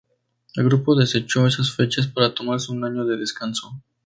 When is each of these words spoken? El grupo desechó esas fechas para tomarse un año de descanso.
El 0.55 0.63
grupo 0.63 0.95
desechó 0.95 1.45
esas 1.45 1.71
fechas 1.75 2.07
para 2.07 2.33
tomarse 2.33 2.71
un 2.71 2.83
año 2.83 3.05
de 3.05 3.17
descanso. 3.17 3.79